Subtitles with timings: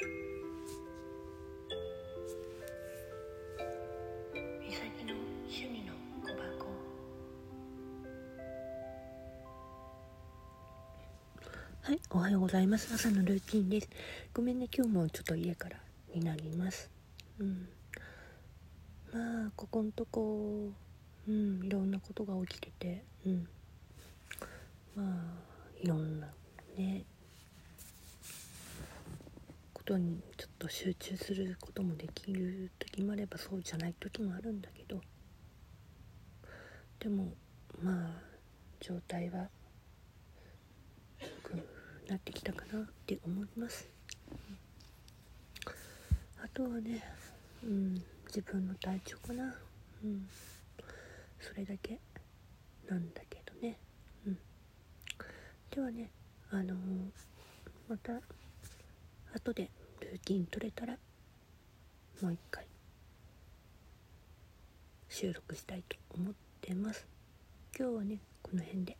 [0.00, 0.04] は
[11.92, 12.94] いおはようございます。
[12.94, 13.88] 朝のルーティンです。
[14.32, 15.80] ごめんね今日もちょっと家から
[16.14, 16.88] になります。
[17.40, 17.68] うん。
[19.12, 20.70] まあここんとこ
[21.26, 23.48] うんいろんなことが起きててうん。
[24.94, 25.06] まあ
[25.80, 26.28] いろんな
[26.76, 27.04] ね
[29.88, 35.00] ことにちょっと集中することもできる時もあればそうじゃない時もあるんだけど
[37.00, 37.32] でも
[37.82, 38.10] まあ
[38.80, 39.48] 状態は
[41.22, 41.54] 良く
[42.06, 43.88] なってきたかなって思います。
[46.44, 47.02] あとはね
[47.64, 47.94] うん
[48.26, 49.54] 自分の体調かな。
[50.04, 50.28] うん
[51.40, 51.98] それだけ
[52.90, 53.78] なんだけどね。
[54.26, 54.38] うん。
[55.70, 56.10] ではね
[56.50, 56.76] あのー
[57.88, 58.20] また
[59.34, 60.96] 後でルーティン取れたら
[62.22, 62.66] もう一回
[65.08, 67.06] 収録したいと思ってます。
[67.78, 68.96] 今日はねこの辺で。